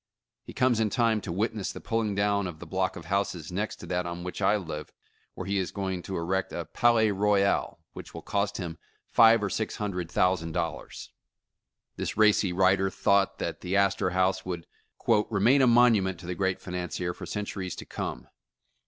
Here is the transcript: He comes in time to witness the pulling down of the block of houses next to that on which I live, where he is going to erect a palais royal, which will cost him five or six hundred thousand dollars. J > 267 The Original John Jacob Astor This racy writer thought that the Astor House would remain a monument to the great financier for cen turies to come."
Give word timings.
He 0.41 0.51
comes 0.51 0.79
in 0.79 0.89
time 0.89 1.21
to 1.21 1.31
witness 1.31 1.71
the 1.71 1.79
pulling 1.79 2.15
down 2.15 2.47
of 2.47 2.57
the 2.57 2.65
block 2.65 2.95
of 2.95 3.05
houses 3.05 3.51
next 3.51 3.75
to 3.75 3.85
that 3.85 4.07
on 4.07 4.23
which 4.23 4.41
I 4.41 4.55
live, 4.57 4.91
where 5.35 5.45
he 5.45 5.59
is 5.59 5.69
going 5.71 6.01
to 6.01 6.17
erect 6.17 6.51
a 6.51 6.65
palais 6.65 7.11
royal, 7.11 7.77
which 7.93 8.11
will 8.11 8.23
cost 8.23 8.57
him 8.57 8.79
five 9.05 9.43
or 9.43 9.49
six 9.51 9.75
hundred 9.75 10.09
thousand 10.09 10.53
dollars. 10.53 11.11
J 11.99 12.05
> 12.05 12.15
267 12.15 12.57
The 12.57 12.63
Original 12.63 12.71
John 12.71 12.73
Jacob 12.73 12.81
Astor 12.81 12.81
This 12.81 12.81
racy 12.81 12.81
writer 12.81 12.89
thought 12.89 13.37
that 13.37 13.61
the 13.61 13.75
Astor 13.77 14.09
House 14.09 14.43
would 14.43 15.31
remain 15.31 15.61
a 15.61 15.67
monument 15.67 16.19
to 16.21 16.25
the 16.25 16.33
great 16.33 16.59
financier 16.59 17.13
for 17.13 17.25
cen 17.27 17.45
turies 17.45 17.75
to 17.75 17.85
come." 17.85 18.27